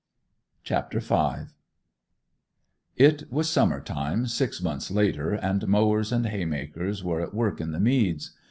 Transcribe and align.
CHAPTER 0.63 0.99
V 0.99 1.51
It 2.95 3.31
was 3.31 3.47
summer 3.47 3.79
time, 3.79 4.25
six 4.25 4.59
months 4.59 4.89
later, 4.89 5.33
and 5.35 5.67
mowers 5.67 6.11
and 6.11 6.25
haymakers 6.25 7.03
were 7.03 7.21
at 7.21 7.35
work 7.35 7.61
in 7.61 7.71
the 7.71 7.79
meads. 7.79 8.31